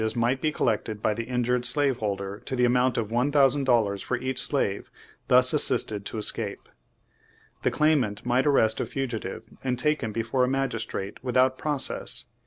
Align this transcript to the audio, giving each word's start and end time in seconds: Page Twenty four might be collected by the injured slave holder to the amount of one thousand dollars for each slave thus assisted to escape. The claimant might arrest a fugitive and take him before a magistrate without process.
Page 0.01 0.13
Twenty 0.13 0.13
four 0.19 0.27
might 0.29 0.41
be 0.41 0.51
collected 0.51 0.99
by 1.03 1.13
the 1.13 1.25
injured 1.25 1.63
slave 1.63 1.97
holder 1.99 2.39
to 2.45 2.55
the 2.55 2.65
amount 2.65 2.97
of 2.97 3.11
one 3.11 3.31
thousand 3.31 3.65
dollars 3.65 4.01
for 4.01 4.17
each 4.17 4.41
slave 4.41 4.89
thus 5.27 5.53
assisted 5.53 6.07
to 6.07 6.17
escape. 6.17 6.67
The 7.61 7.69
claimant 7.69 8.25
might 8.25 8.47
arrest 8.47 8.79
a 8.79 8.87
fugitive 8.87 9.43
and 9.63 9.77
take 9.77 10.01
him 10.01 10.11
before 10.11 10.43
a 10.43 10.47
magistrate 10.49 11.23
without 11.23 11.59
process. 11.59 12.25